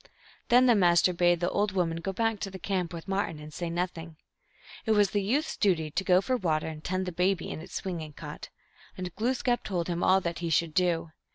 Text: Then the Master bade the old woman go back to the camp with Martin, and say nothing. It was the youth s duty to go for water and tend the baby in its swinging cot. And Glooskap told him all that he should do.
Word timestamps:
Then 0.49 0.65
the 0.65 0.73
Master 0.73 1.13
bade 1.13 1.41
the 1.41 1.49
old 1.51 1.73
woman 1.73 1.97
go 1.97 2.11
back 2.11 2.39
to 2.39 2.49
the 2.49 2.57
camp 2.57 2.91
with 2.91 3.07
Martin, 3.07 3.37
and 3.39 3.53
say 3.53 3.69
nothing. 3.69 4.15
It 4.87 4.93
was 4.93 5.11
the 5.11 5.21
youth 5.21 5.45
s 5.45 5.55
duty 5.57 5.91
to 5.91 6.03
go 6.03 6.21
for 6.21 6.37
water 6.37 6.65
and 6.67 6.83
tend 6.83 7.05
the 7.05 7.11
baby 7.11 7.51
in 7.51 7.59
its 7.61 7.75
swinging 7.75 8.13
cot. 8.13 8.49
And 8.97 9.15
Glooskap 9.15 9.63
told 9.63 9.87
him 9.89 10.01
all 10.01 10.19
that 10.19 10.39
he 10.39 10.49
should 10.49 10.73
do. 10.73 11.11